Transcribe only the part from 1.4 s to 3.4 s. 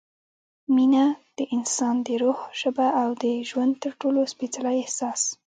انسان د روح ژبه او د